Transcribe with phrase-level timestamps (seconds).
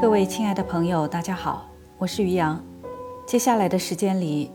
[0.00, 1.68] 各位亲爱的朋友，大家好，
[1.98, 2.58] 我是于洋。
[3.26, 4.50] 接下来的时间里，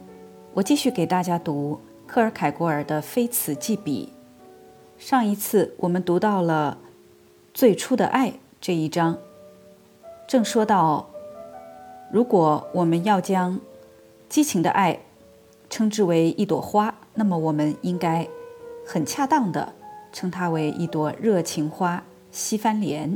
[0.55, 4.11] 我继续给大家读克尔凯郭尔的《非此即彼》。
[5.05, 6.79] 上一次我们读到了
[7.53, 9.19] 最初的爱这一章，
[10.27, 11.07] 正说到，
[12.11, 13.59] 如果我们要将
[14.27, 14.97] 激情的爱
[15.69, 18.27] 称之为一朵花，那么我们应该
[18.83, 19.73] 很恰当的
[20.11, 23.15] 称它为一朵热情花——西番莲。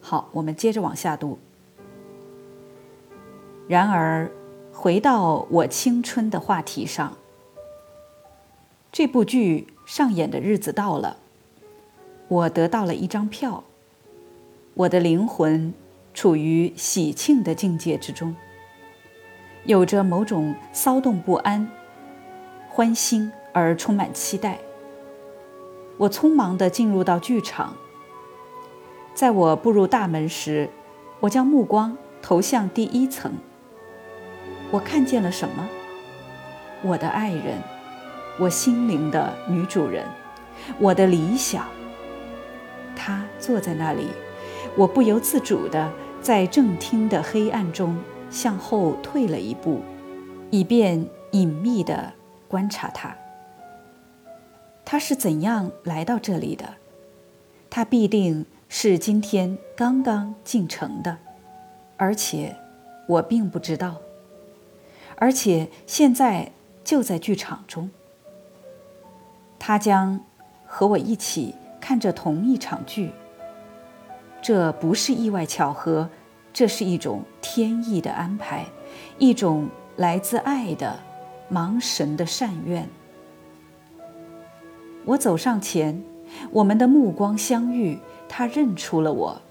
[0.00, 1.38] 好，我们接着往下读。
[3.68, 4.30] 然而，
[4.72, 7.16] 回到我青春的话题上，
[8.90, 11.18] 这部剧上演的日子到了，
[12.28, 13.62] 我得到了一张票。
[14.74, 15.72] 我的灵魂
[16.14, 18.34] 处于喜庆的境界之中，
[19.64, 21.68] 有着某种骚动不安、
[22.68, 24.58] 欢欣而充满期待。
[25.98, 27.76] 我匆忙地进入到剧场。
[29.20, 30.70] 在我步入大门时，
[31.20, 33.30] 我将目光投向第一层。
[34.70, 35.68] 我看见了什么？
[36.80, 37.58] 我的爱人，
[38.38, 40.06] 我心灵的女主人，
[40.78, 41.66] 我的理想。
[42.96, 44.06] 她坐在那里，
[44.74, 47.98] 我不由自主地在正厅的黑暗中
[48.30, 49.82] 向后退了一步，
[50.48, 52.14] 以便隐秘地
[52.48, 53.14] 观察她。
[54.82, 56.64] 她是怎样来到这里的？
[57.68, 58.46] 她必定。
[58.72, 61.18] 是今天刚刚进城的，
[61.96, 62.54] 而且
[63.08, 63.96] 我并不知道，
[65.16, 66.52] 而且现在
[66.84, 67.90] 就在剧场中。
[69.58, 70.20] 他将
[70.64, 73.10] 和我一起看着同一场剧。
[74.40, 76.08] 这不是意外巧合，
[76.52, 78.64] 这是一种天意的安排，
[79.18, 80.96] 一种来自爱的
[81.50, 82.88] 盲神的善愿。
[85.04, 86.00] 我走上前，
[86.52, 87.98] 我们的目光相遇。
[88.32, 89.42] 他认出了我，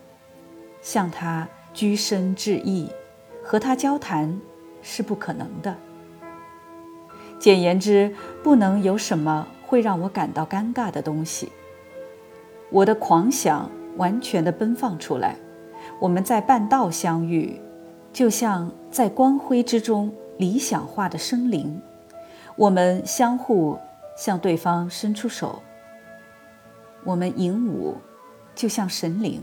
[0.81, 2.89] 向他鞠身致意，
[3.43, 4.39] 和他交谈
[4.81, 5.75] 是不可能的。
[7.37, 11.51] 简言之，不能有什么会让我感到尴尬的东西。
[12.69, 15.35] 我的狂想完全的奔放出来。
[15.99, 17.59] 我们在半道相遇，
[18.13, 21.81] 就像在光辉之中理想化的生灵。
[22.55, 23.77] 我们相互
[24.15, 25.61] 向对方伸出手。
[27.03, 27.97] 我们引舞。
[28.59, 29.41] 就像神灵，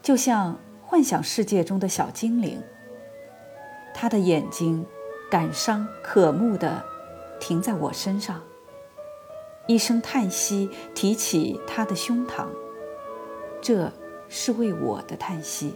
[0.00, 2.62] 就像幻想世界中的小精灵。
[3.92, 4.86] 他的眼睛
[5.30, 6.82] 感伤渴慕地
[7.38, 8.40] 停在我身上。
[9.66, 12.46] 一声叹息提起他的胸膛，
[13.60, 13.92] 这
[14.30, 15.74] 是为我的叹息。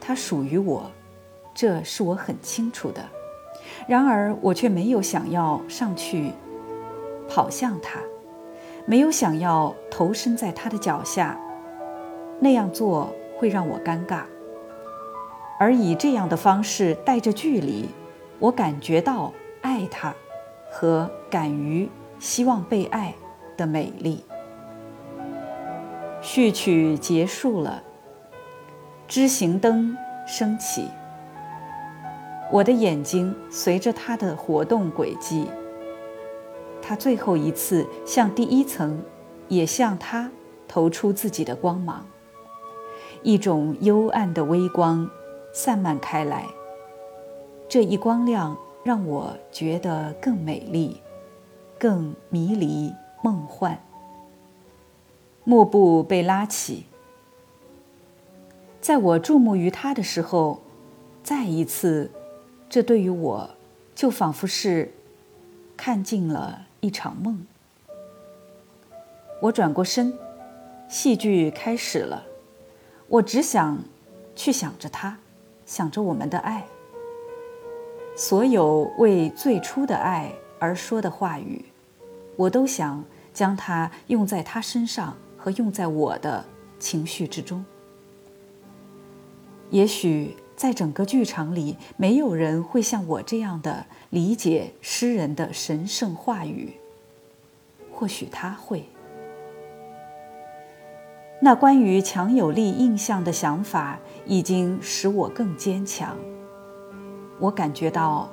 [0.00, 0.92] 他属于我，
[1.52, 3.04] 这是我很清楚的。
[3.88, 6.30] 然而我却没有想要上去
[7.28, 7.98] 跑向他。
[8.84, 11.38] 没有想要投身在他的脚下，
[12.40, 14.22] 那样做会让我尴尬。
[15.58, 17.88] 而以这样的方式带着距离，
[18.40, 20.12] 我感觉到爱他
[20.70, 21.88] 和敢于
[22.18, 23.14] 希望被爱
[23.56, 24.24] 的美丽。
[26.20, 27.82] 序曲结束了，
[29.06, 30.88] 知行灯升起，
[32.50, 35.46] 我的眼睛随着他的活动轨迹。
[36.82, 39.02] 他最后一次向第一层，
[39.48, 40.30] 也向他
[40.66, 42.04] 投出自己的光芒。
[43.22, 45.08] 一种幽暗的微光
[45.54, 46.48] 散漫开来，
[47.68, 51.00] 这一光亮让我觉得更美丽，
[51.78, 53.80] 更迷离梦幻。
[55.44, 56.86] 幕布被拉起，
[58.80, 60.60] 在我注目于他的时候，
[61.22, 62.10] 再一次，
[62.68, 63.50] 这对于我，
[63.94, 64.92] 就仿佛是
[65.76, 66.66] 看尽了。
[66.82, 67.46] 一场梦。
[69.40, 70.12] 我转过身，
[70.88, 72.26] 戏剧开始了。
[73.06, 73.78] 我只想
[74.34, 75.16] 去想着他，
[75.64, 76.66] 想着我们的爱。
[78.16, 81.64] 所有为最初的爱而说的话语，
[82.34, 86.44] 我都想将它用在他身上和用在我的
[86.80, 87.64] 情绪之中。
[89.70, 96.74] 也许在整个剧场里，没有人会像我这样的理解诗人的神圣话语。
[97.92, 98.84] 或许他会。
[101.40, 106.16] 那关于强有力印象的想法已经使我更坚强。
[107.40, 108.30] 我感觉到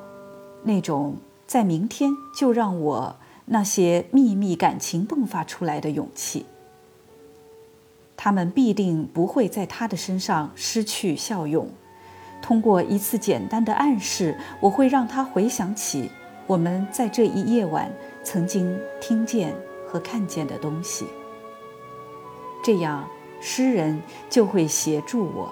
[0.61, 1.15] 那种
[1.47, 3.15] 在明天就让我
[3.45, 6.45] 那些秘密感情迸发出来的勇气。
[8.15, 11.67] 他们必定不会在他的身上失去效用。
[12.41, 16.09] 通过一次简单的暗示，我会让他回想起
[16.47, 17.91] 我们在这一夜晚。
[18.21, 19.55] 曾经听见
[19.87, 21.05] 和看见的东西，
[22.63, 23.07] 这样
[23.39, 23.99] 诗人
[24.29, 25.51] 就会协助我，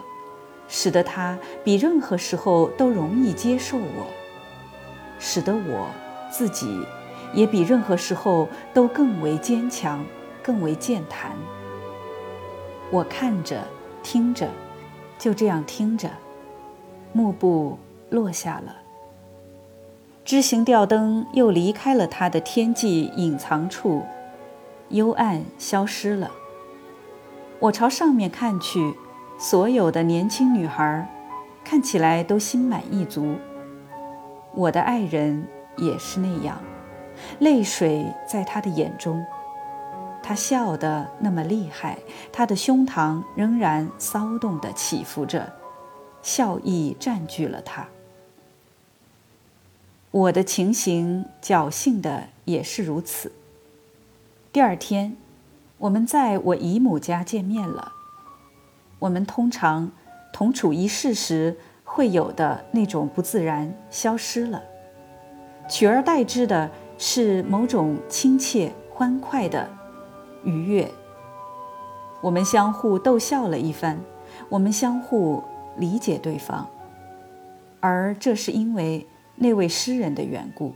[0.67, 4.05] 使得他比任何时候都容易接受我，
[5.17, 5.87] 使得我
[6.29, 6.85] 自己
[7.33, 10.05] 也比任何时候都更为坚强，
[10.43, 11.31] 更为健谈。
[12.91, 13.65] 我看着，
[14.03, 14.47] 听着，
[15.17, 16.09] 就这样听着，
[17.17, 17.79] 幕布
[18.11, 18.75] 落下了，
[20.23, 24.03] 枝形吊灯又离开了它的天际隐藏处，
[24.89, 26.29] 幽暗消失了。
[27.57, 28.93] 我朝上面看去，
[29.39, 31.09] 所有的年轻女孩
[31.63, 33.33] 看起来都心满意足。
[34.53, 36.61] 我的爱人也是那样，
[37.39, 39.25] 泪水在他的眼中。
[40.21, 41.97] 他笑得那么厉害，
[42.31, 45.51] 他的胸膛仍然骚动地起伏着，
[46.21, 47.87] 笑意占据了他。
[50.11, 53.31] 我的情形侥幸的也是如此。
[54.51, 55.15] 第二天，
[55.77, 57.91] 我们在我姨母家见面了。
[58.99, 59.91] 我们通常
[60.33, 64.63] 同处一室时会有的那种不自然消失了，
[65.69, 69.69] 取而代之的是某种亲切欢快的。
[70.43, 70.89] 愉悦。
[72.21, 73.99] 我们相互逗笑了一番，
[74.49, 75.43] 我们相互
[75.77, 76.67] 理解对方，
[77.79, 80.73] 而这是因为那位诗人的缘故。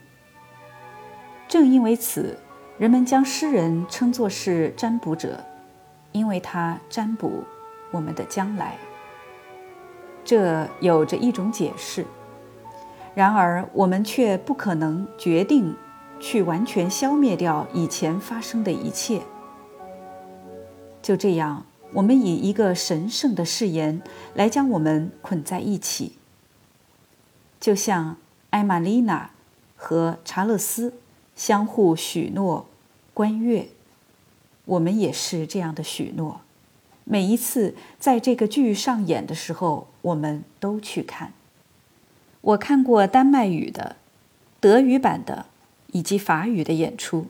[1.48, 2.38] 正因为此，
[2.77, 5.44] 人们将诗人称作是占卜者，
[6.12, 7.44] 因为他占卜
[7.92, 8.77] 我们的将来。
[10.24, 12.06] 这有着一种解释，
[13.15, 15.75] 然而我们却不可能决定
[16.19, 19.21] 去完全消灭掉以前发生的一切。
[21.01, 24.01] 就这样，我们以一个神圣的誓言
[24.33, 26.13] 来将我们捆在一起，
[27.59, 28.15] 就像
[28.49, 29.31] 艾玛丽娜
[29.75, 30.93] 和查勒斯
[31.35, 32.65] 相互许诺
[33.13, 33.67] 观月，
[34.63, 36.41] 我们也是这样的许诺。
[37.03, 41.33] 每一次在这个剧上演的时候，我们都去看。
[42.39, 43.97] 我看过丹麦语的、
[44.61, 45.47] 德语版的
[45.91, 47.27] 以及法语的演出，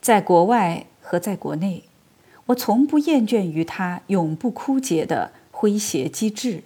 [0.00, 1.84] 在国外和在国内。
[2.46, 6.62] 我从不厌倦于他永不枯竭的诙谐机智。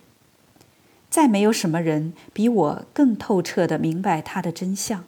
[1.09, 5.05] 再没有什么人比我更透彻地明白他的真相。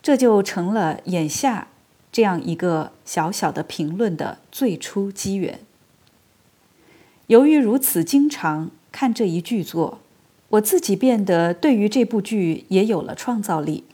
[0.00, 1.68] 这就成了眼下
[2.10, 5.60] 这样一个小小的评论的最初机缘。
[7.26, 9.98] 由于如此经常看这一剧作，
[10.50, 13.84] 我自己变得对于这部剧也有了创造力。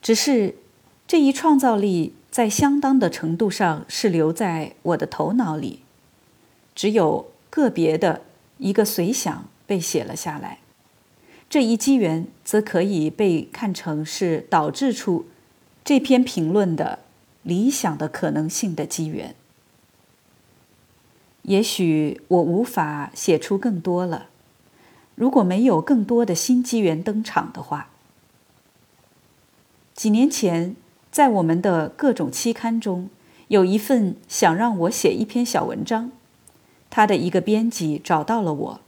[0.00, 0.54] 只是
[1.06, 2.14] 这一创造力。
[2.38, 5.80] 在相当的程度上是留在我的头脑里，
[6.72, 8.22] 只有个别的
[8.58, 10.60] 一个随想被写了下来。
[11.50, 15.26] 这一机缘则可以被看成是导致出
[15.84, 17.00] 这篇评论的
[17.42, 19.34] 理想的可能性的机缘。
[21.42, 24.28] 也许我无法写出更多了，
[25.16, 27.90] 如果没有更多的新机缘登场的话。
[29.96, 30.76] 几年前。
[31.10, 33.08] 在我们的各种期刊中，
[33.48, 36.12] 有一份想让我写一篇小文章，
[36.90, 38.80] 他的一个编辑找到了我，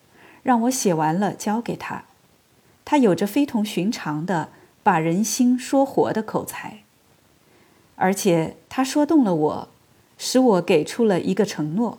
[0.43, 2.05] 让我写完了交给他。
[2.85, 4.51] 他有着非同寻常的
[4.83, 6.83] 把人心说活的口才，
[7.97, 9.69] 而且他说动了我，
[10.19, 11.99] 使我给出了一个承诺。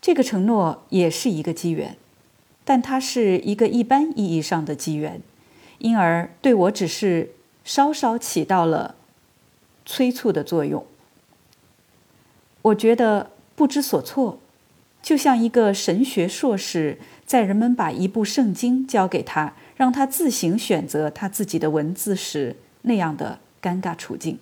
[0.00, 1.96] 这个承诺也是一个机缘，
[2.64, 5.20] 但它是一个一般意义上的机缘，
[5.78, 7.32] 因而对我只是
[7.64, 8.94] 稍稍起到了。
[9.90, 10.86] 催促的作用，
[12.62, 14.38] 我觉得不知所措，
[15.02, 24.38] 就像一个神学硕士在人们把一部圣经交给他，让他自行选择他自己的文字时那样的尴尬处境。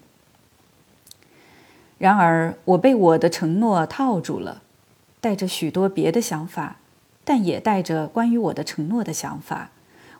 [1.96, 4.60] 然而，我被我的承诺套住了，
[5.22, 6.76] 带着许多别的想法，
[7.24, 9.70] 但也带着关于我的承诺的想法。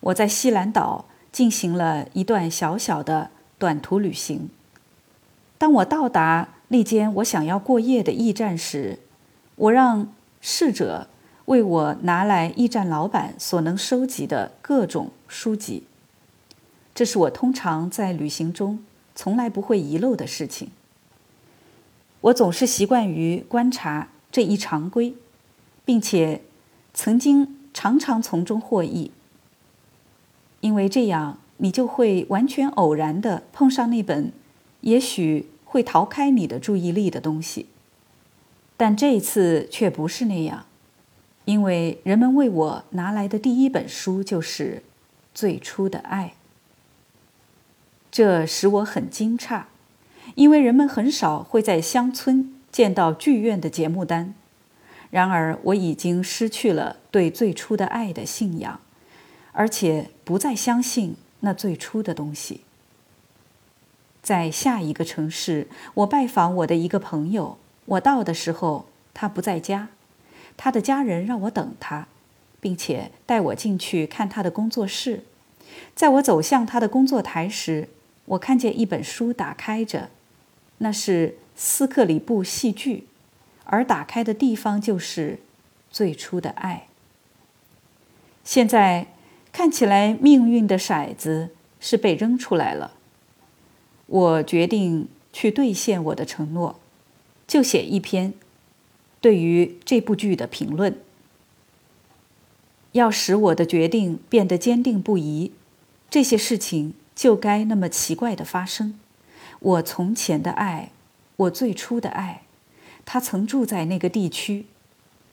[0.01, 4.49] 我在西兰岛进行了一段小小的短途旅行。
[5.59, 9.01] 当我到达那间我想要过夜的驿站时，
[9.57, 10.09] 我让
[10.41, 11.09] 侍者
[11.47, 15.83] 为我拿来驿站老板所能收集的各种书籍。
[16.95, 18.85] 这是我通常在旅行中
[19.15, 20.71] 从来不会遗漏的事情。
[22.21, 25.15] 我总是习惯于观察这一常规，
[25.85, 26.43] 并且
[26.95, 29.11] 曾经常常从中获益，
[30.61, 34.33] 因为这样你就会完全偶然地碰上那本。
[34.81, 37.67] 也许会逃开你的注意力的东西，
[38.77, 40.67] 但这次却不是那样，
[41.45, 44.83] 因为人们为我拿来的第一本书就是
[45.35, 46.35] 《最初的爱》。
[48.11, 49.65] 这使我很惊诧，
[50.35, 54.35] 因为人们很少会在乡村见到剧院的节目单，
[55.11, 58.81] 然而我已经失去了对最初的爱的信仰，
[59.53, 62.63] 而且不再相信那最初的东西。
[64.23, 67.59] 在下一个城市，我拜访我的一个朋友。
[67.87, 69.89] 我到的时候，他不在家，
[70.57, 72.07] 他的家人让我等他，
[72.61, 75.25] 并且带我进去看他的工作室。
[75.95, 77.89] 在我走向他的工作台时，
[78.27, 80.11] 我看见一本书打开着，
[80.79, 83.07] 那是斯克里布戏剧，
[83.65, 85.39] 而打开的地方就是
[85.91, 86.89] 最初的爱。
[88.45, 89.07] 现在
[89.53, 92.93] 看起来，命运的骰子是被扔出来了。
[94.09, 96.81] 我决定去兑现我的承诺，
[97.47, 98.35] 就写一篇
[99.21, 100.99] 对于这部剧的评论。
[102.93, 105.53] 要使我的决定变得坚定不移，
[106.09, 108.99] 这些事情就该那么奇怪的发生。
[109.61, 110.91] 我从前的爱，
[111.37, 112.43] 我最初的爱，
[113.05, 114.65] 他曾住在那个地区，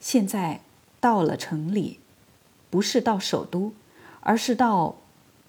[0.01, 0.59] 现在
[0.99, 1.99] 到了城里，
[2.69, 3.71] 不是到首都，
[4.19, 4.97] 而是到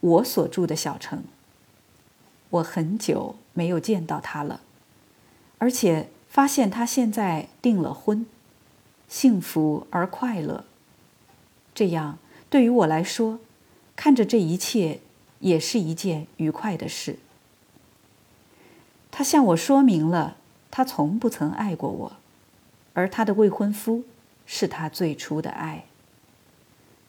[0.00, 1.25] 我所住的小城。
[2.56, 4.60] 我很久没有见到他了，
[5.58, 8.26] 而且发现他现在订了婚，
[9.08, 10.64] 幸福而快乐。
[11.75, 13.40] 这样对于我来说，
[13.94, 15.00] 看着这一切
[15.40, 17.18] 也是一件愉快的事。
[19.10, 20.36] 他向我说明了，
[20.70, 22.12] 他从不曾爱过我，
[22.94, 24.04] 而他的未婚夫
[24.46, 25.84] 是他最初的爱。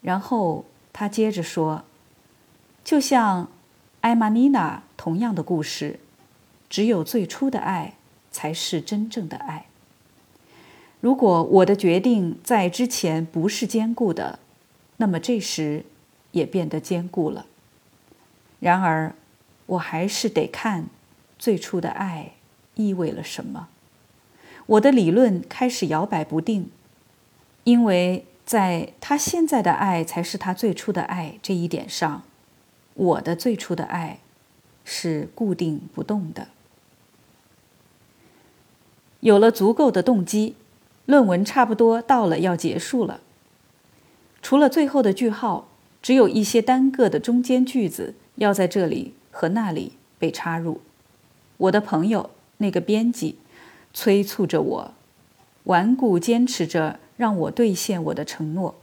[0.01, 1.83] 然后他接着说，
[2.83, 3.49] 就像。
[4.01, 6.01] 艾玛妮娜同样的故事，
[6.69, 7.93] 只有最初的爱
[8.29, 9.67] 才是真正的爱。
[10.99, 14.39] 如果我的决定在之前不是坚固的，
[14.97, 15.85] 那么这时
[16.33, 17.45] 也变得坚固了。
[18.59, 19.15] 然而，
[19.67, 20.87] 我还是得看
[21.39, 22.33] 最初的爱
[22.75, 23.69] 意味了什么。
[24.65, 26.69] 我的理论开始摇摆不定，
[27.63, 32.23] 因为在他现在的爱才是他最初的爱这一点上。
[32.95, 34.19] 我的最初的爱
[34.89, 36.47] 是固定不动的。
[39.19, 40.55] 有了足够的动机，
[41.05, 43.19] 论文差不多到了要结束了。
[44.41, 45.67] 除了最后的句号，
[46.01, 50.79] 只有一些单个的中间句子要在这里和那里被插入。
[51.57, 52.29] 我的朋友
[52.59, 53.35] 那个编辑
[53.93, 54.93] 催促着我，
[55.65, 58.75] 顽固坚持着让我兑现我的承诺。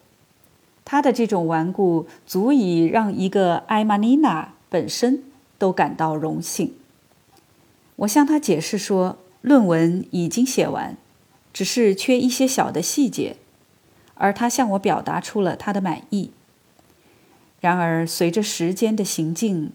[0.85, 5.23] 他的这种顽固足以让一个艾玛尼娜本身
[5.59, 6.75] 都感到荣幸。
[7.97, 10.97] 我向他解释说，论文已经写完，
[11.53, 13.37] 只是缺一些小的细节，
[14.15, 16.31] 而他向我表达出了他的满意。
[17.61, 19.71] 然而，随着时间的行进，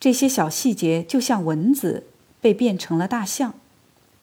[0.00, 2.04] 这些小细节就像蚊子
[2.40, 3.54] 被变成了大象，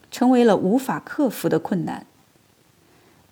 [0.10, 2.06] 成为了无法克服的困难。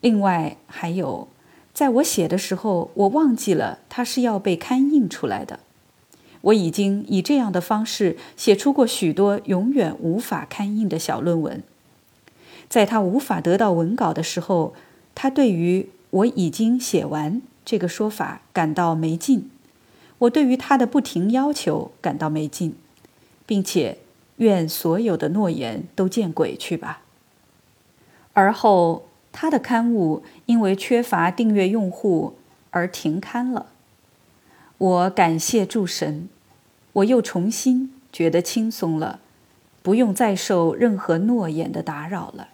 [0.02, 1.28] 另外还有。
[1.72, 5.60] 在我写的时候，我忘记了它是要被刊印出来的。
[6.42, 11.64] 我已经以这样的方式写出过许多永远无法刊印的小论文。
[12.68, 14.74] 在他无法得到文稿的时候，
[15.16, 19.50] 他对于我已经写完这个说法感到没劲。
[20.20, 22.76] 我对于他的不停要求感到没劲，
[23.46, 23.98] 并且
[24.38, 27.02] 愿所有的诺言都见鬼去吧。
[28.34, 29.06] 而后。
[29.32, 32.34] 他的刊物因为缺乏订阅用户
[32.72, 33.68] 而停刊了。
[34.80, 36.28] 我感谢诸神，
[36.94, 39.20] 我又重新觉得轻松了，
[39.84, 42.50] 不用再受任何诺言的打扰了。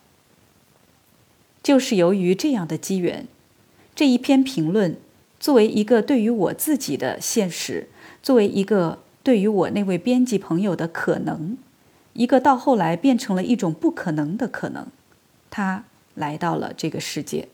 [1.63, 3.25] 就是由于这样的机缘，
[3.95, 4.97] 这一篇评论
[5.39, 7.87] 作为一个对于我自己的现实，
[8.21, 11.57] 作为一个对于我那位编辑朋友的可能，
[12.13, 14.87] 一个到后来变成了一种不可能的可能，
[15.49, 15.85] 他。
[16.15, 17.49] 来到了这个世界。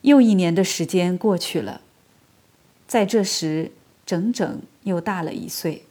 [0.00, 1.82] 又一年的时间过去了，
[2.88, 3.70] 在这时
[4.04, 5.84] 整整又大了一岁。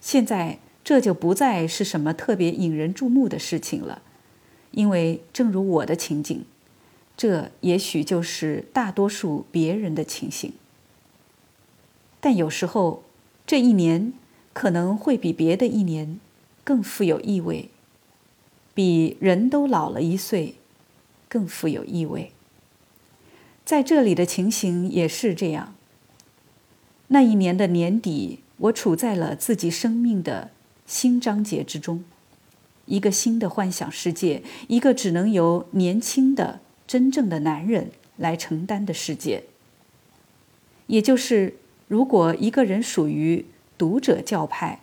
[0.00, 4.02] 现在这就不再是什么特别引人注目的事情了，
[4.72, 6.44] 因为正如我的情景，
[7.16, 10.54] 这也许就是大多数别人的情形。
[12.20, 13.04] 但有时候，
[13.46, 14.12] 这一年
[14.52, 16.18] 可能会比别的一年
[16.64, 17.68] 更富有意味。
[18.74, 20.54] 比人都老了一岁，
[21.28, 22.32] 更富有意味。
[23.64, 25.74] 在这里的情形也是这样。
[27.12, 30.50] 那一年的年底，我处在了自己生命的
[30.86, 32.02] 新章节之中，
[32.86, 39.44] 一个新的幻想世界，一个只能由年轻的真正的男人来承担的世界。
[40.86, 43.44] 也就是，如果一个人属于
[43.76, 44.80] 读者教派，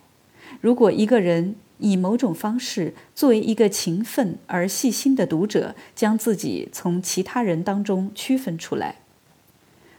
[0.60, 1.56] 如果一个人。
[1.82, 8.96] 以某种方式作为一个勤奋而细心的读者，将自己从其他人当中区分出来。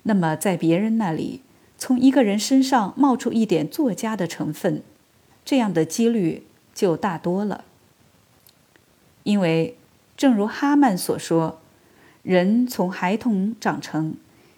[0.04, 1.42] 那么，在别人那里，
[1.82, 4.84] 从一个人身上冒出一点作家的成分，
[5.44, 6.46] 这样的几率
[6.76, 7.64] 就大多了。
[9.24, 9.76] 因为，
[10.16, 11.60] 正如哈曼所说，
[12.22, 14.14] 人从孩童长成，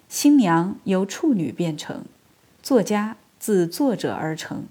[0.06, 2.04] 新娘由处女变成，
[2.62, 4.64] 作家自作者而成。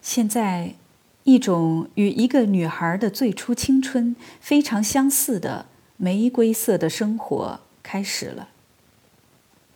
[0.00, 0.74] 现在。
[1.24, 5.66] 一种与一个女孩的最初青春非常相似的
[5.96, 8.50] 玫瑰色的生活开始了。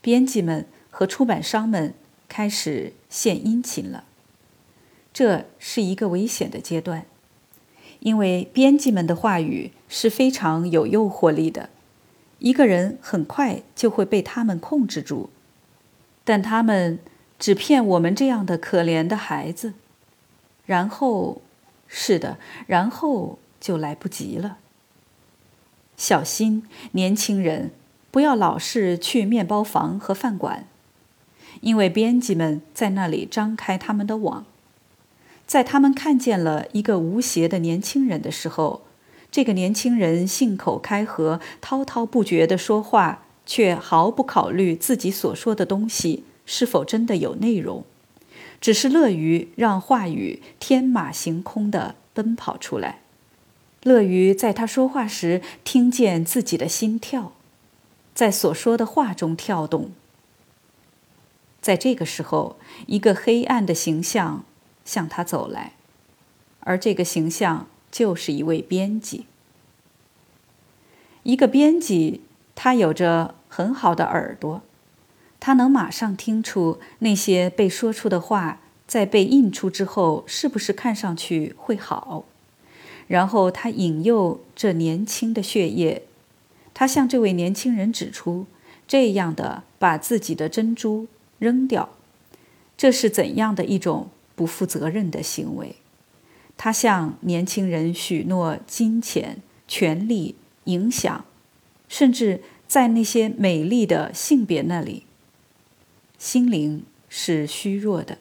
[0.00, 0.69] 编辑们
[1.00, 1.95] 和出版商们
[2.28, 4.04] 开始献殷勤了。
[5.14, 7.07] 这是一个危险的阶段，
[8.00, 11.71] 因为编辑们的话语是非常有诱惑力的，
[12.40, 15.30] 一个人很快就会被他们控制住。
[16.23, 16.99] 但他们
[17.38, 19.73] 只骗我们这样的可怜的孩子。
[20.66, 21.40] 然后，
[21.88, 24.59] 是的，然后就来不及了。
[25.97, 27.71] 小心，年轻人，
[28.11, 30.66] 不要老是去面包房和饭馆，
[31.61, 34.45] 因为编辑们在那里张开他们的网。
[35.47, 38.83] 在他们看见了一个无邪的年轻人的时候，
[39.33, 47.85] 这个年轻人信口开河、滔滔不绝地说话，却毫不考虑自己所说的东西是否真的有内容。
[48.61, 53.00] 只是乐于让话语天马行空地奔跑出来，
[53.83, 57.33] 乐于在他说话时听见自己的心跳，
[58.14, 59.90] 在所说的话中跳动。
[61.61, 64.45] 在这个时候，一个黑暗的形象
[64.85, 65.75] 向他走来，
[66.61, 69.26] 而这个形象就是一位编辑。
[71.23, 72.23] 一个编辑，
[72.55, 74.62] 他有着很好的耳朵。
[75.38, 82.25] 他能马上听出那些被说出的话在被印出之后是不是看上去会好，
[83.07, 86.02] 然后他引诱这年轻的血液，
[86.75, 88.46] 他向这位年轻人指出
[88.87, 91.07] 这样的把自己的珍珠
[91.40, 91.88] 扔掉，
[92.76, 95.74] 这是怎样的一种不负责任的行为？
[96.57, 101.24] 他向年轻人许诺金钱、权力、影响，
[101.88, 105.07] 甚至在那些美丽的性别那里。
[106.18, 108.18] 心灵是虚弱的，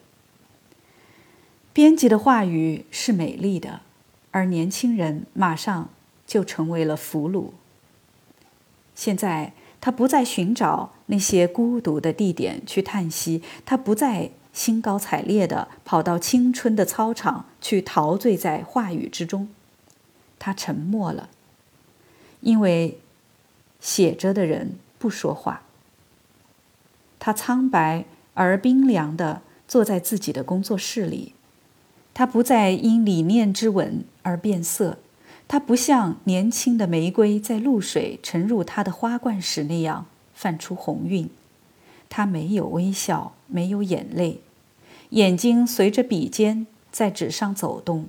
[1.74, 3.82] 编辑的话语是美丽的，
[4.32, 5.90] 而年轻人马上
[6.26, 7.50] 就成为了俘虏。
[8.96, 9.52] 现在
[9.82, 19.50] 他不再寻找那些孤独的地点去叹息，他不再兴高采烈地跑到青春的操场去陶醉在话语之中。
[20.38, 21.30] 他沉默了，
[22.42, 23.00] 因为
[23.80, 25.64] 写着的人不说话。
[27.20, 31.34] 他苍白而冰凉地坐在自己的工作室里，
[32.14, 35.00] 他不再因理念之吻而变色，
[35.48, 40.06] 他不像年轻的玫瑰在露水沉入他的花冠时那样
[40.40, 41.30] 泛出红晕，
[42.08, 44.40] 他没有微笑，没有眼泪，
[45.10, 48.08] 眼睛随着笔尖在纸上走动，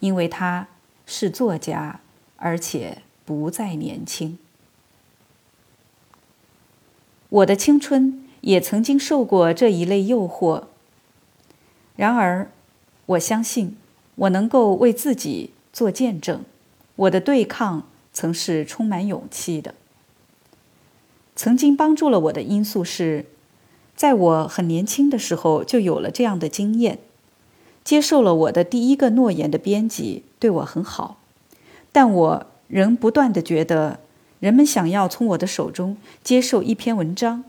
[0.00, 0.68] 因为他
[1.06, 2.00] 是作家，
[2.36, 4.38] 而且不再年轻。
[7.30, 10.64] 我的青春也曾经受过这一类诱惑。
[11.96, 12.50] 然而，
[13.06, 13.78] 我相信
[14.16, 16.44] 我能够为自己做见证，
[16.96, 19.74] 我的对抗曾是充满勇气的。
[21.38, 23.26] 曾经帮助了我的因素是，
[23.94, 26.98] 在我很年轻的时候就有了这样的经验。
[27.84, 31.20] 接受了我的第一个诺言的编辑对我很好，
[31.92, 34.00] 但我仍不断的觉得。
[34.40, 37.44] 人们想要从我的手中接受一篇文章，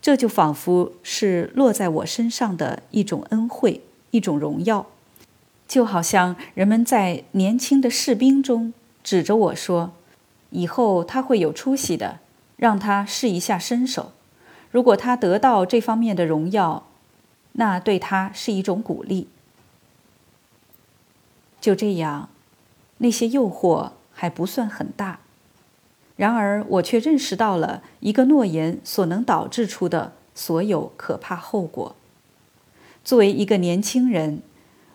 [0.00, 4.86] 这就仿佛是落在我身上的一种恩惠，一种荣耀，
[5.66, 9.92] 就好像人们在年轻的士兵中指着我说
[10.48, 12.20] ：“以后他会有出息的，
[12.62, 14.12] 让他试一下身手。
[14.70, 16.86] 如果他得到这方面的荣耀，
[17.54, 19.26] 那对他是一种鼓励。”
[21.60, 22.28] 就这样，
[22.98, 25.18] 那些诱惑还不算很大。
[26.14, 31.96] 然而，我却认识到了一个诺言所能导致出的所有可怕后果。
[33.02, 34.40] 作为一个年轻人，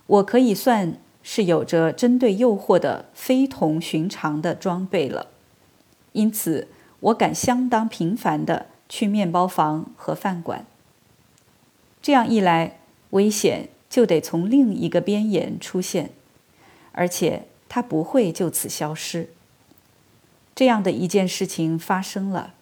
[0.06, 5.28] 我可以算是有着针对诱惑的非同寻常的装备了。
[6.14, 10.66] 因此，我敢相当频繁地去面包房和饭馆。
[12.02, 12.80] 这样一来，
[13.12, 16.12] 危险就得从另一个边沿出现，
[16.94, 19.30] 而且它不会就此消失。
[20.56, 22.54] 这样的一件事情发生了，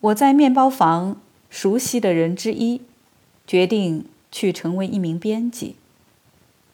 [0.00, 2.82] 我在面包房熟悉的人之一，
[3.46, 5.76] 决定去成为一名编辑。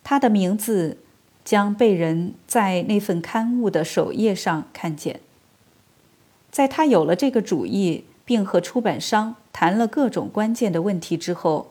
[0.04, 0.98] 他的名字
[1.44, 5.20] 将被人在那份刊物的首页上看见。
[6.56, 11.70] 在他有了这个主意，并和出版商谈了各种关键的问题之后，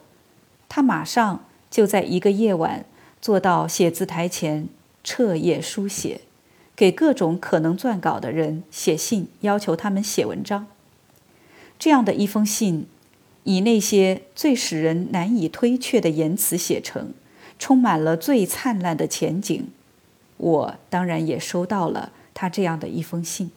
[0.70, 2.86] 他马上就在一个夜晚
[3.20, 4.70] 坐到写字台前，
[5.04, 6.22] 彻夜书写，
[6.76, 10.68] 给各种可能撰稿的人写信，要求他们写文章。
[11.80, 12.86] 这样的一封信，
[13.46, 17.12] 以那些最使人难以推却的言辞写成。
[17.58, 19.68] 充满了最灿烂的前景，
[20.38, 23.50] 我当然也收到了他这样的一封信。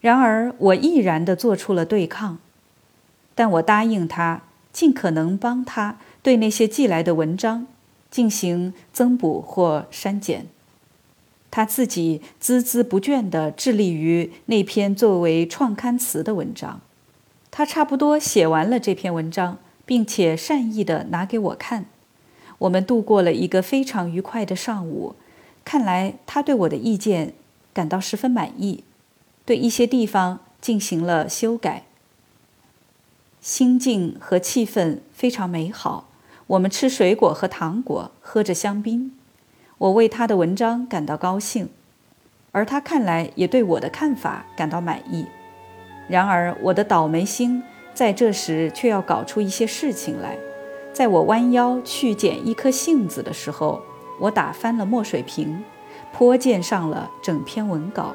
[0.00, 2.38] 然而，我毅然地做出了对抗，
[3.34, 7.66] 但我答应他，尽可能帮他对那些寄来的文章
[8.10, 10.46] 进行增补或删减。
[11.50, 16.80] 他自己孜孜不倦地致力于那篇作为创刊词的文章。
[17.50, 21.86] 他差不多写完了这篇文章，并且善意地拿给我看。
[22.58, 25.16] 我们度过了一个非常愉快的上午，
[25.64, 27.32] 看来他对我的意见
[27.72, 28.84] 感到十分满意，
[29.48, 31.84] 对一些地方进行了修改。
[33.40, 36.06] 心境和气氛非常美好，
[36.48, 39.10] 我们吃水果和糖果，喝着香槟。
[39.78, 41.70] 我为他的文章感到高兴，
[42.52, 45.24] 而他看来也对我的看法感到满意。
[46.08, 47.62] 然而，我的倒霉星
[47.94, 50.36] 在这时却要搞出一些事情来。
[50.92, 53.80] 在我弯腰去捡一颗杏子的时候，
[54.20, 55.64] 我打翻了墨水瓶，
[56.12, 58.14] 泼溅上了整篇文稿。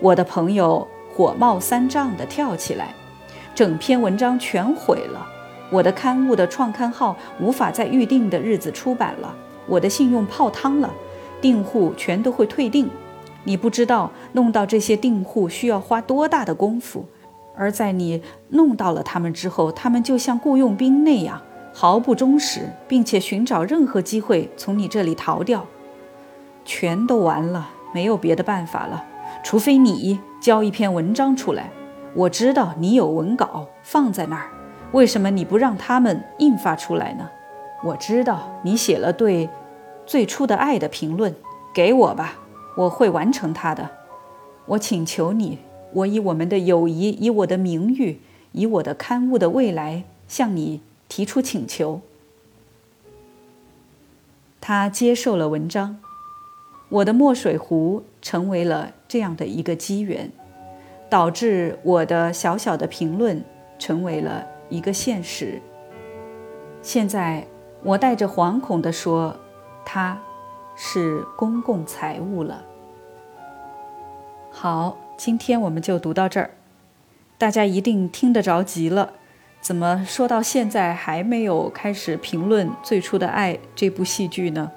[0.00, 2.94] 我的朋友火冒三丈地跳起来，
[3.54, 5.26] 整篇文章全毁了。
[5.70, 9.34] 我的刊物的创刊号无法在预定的日子出版了。
[9.66, 10.92] 我的信用泡汤了，
[11.40, 12.90] 订户全都会退订。
[13.44, 17.06] 你不知道弄到这些订户需要花多大的功夫，
[17.56, 21.40] 而在你弄到了他们之后，他们就像雇佣兵那样。
[21.72, 25.64] 毫不忠实，并且寻找任何机会从你这里逃掉，
[26.64, 29.04] 全都完了，没有别的办法了，
[29.42, 31.70] 除非你交一篇文章出来。
[32.14, 34.50] 我知道你有文稿放在那儿，
[34.92, 37.30] 为什么你不让他们印发出来呢？
[37.84, 39.48] 我知道你写了对
[40.04, 41.34] 最初的爱的评论，
[41.72, 42.34] 给我吧，
[42.76, 43.90] 我会完成它的。
[44.66, 45.58] 我请求你，
[45.92, 48.20] 我以我们的友谊，以我的名誉，
[48.52, 50.82] 以我的刊物的未来向你。
[51.08, 52.02] 提出请求，
[54.60, 55.98] 他接受了文章。
[56.88, 60.30] 我的墨水壶成为了这样的一个机缘，
[61.08, 63.44] 导致我的小小的评论
[63.76, 65.60] 成为了一个现实。
[66.80, 67.44] 现在
[67.82, 69.36] 我带着惶恐地说
[69.84, 70.16] ：“它
[70.76, 72.64] 是公共财物了。”
[74.52, 76.50] 好，今天我们就读到这儿，
[77.36, 79.14] 大家一定听得着急了。
[79.60, 84.70] 怎么说到现在还没有开始评论《最初的爱》这部戏剧呢？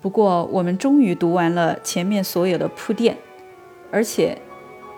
[0.00, 3.18] 不过我们终于读完了前面所有的铺垫，
[3.90, 4.36] 而且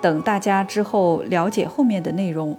[0.00, 2.58] 等大家之后了解后面的内容，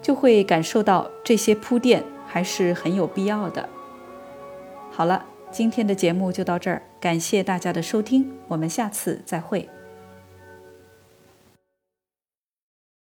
[0.00, 3.68] 就会感受到这些铺垫还是很有必要的。
[4.90, 9.68] 好了，今天的节目就到这儿，感谢大家的收听，我们下次再会。